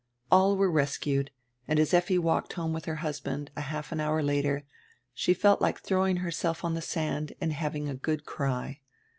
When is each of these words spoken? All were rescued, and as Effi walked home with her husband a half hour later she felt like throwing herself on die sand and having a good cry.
All 0.31 0.57
were 0.57 0.71
rescued, 0.71 1.29
and 1.67 1.79
as 1.79 1.93
Effi 1.93 2.17
walked 2.17 2.53
home 2.53 2.73
with 2.73 2.85
her 2.85 2.95
husband 3.05 3.51
a 3.55 3.61
half 3.61 3.93
hour 3.93 4.23
later 4.23 4.63
she 5.13 5.31
felt 5.35 5.61
like 5.61 5.79
throwing 5.79 6.17
herself 6.17 6.65
on 6.65 6.73
die 6.73 6.79
sand 6.79 7.33
and 7.39 7.53
having 7.53 7.87
a 7.87 7.93
good 7.93 8.25
cry. 8.25 8.79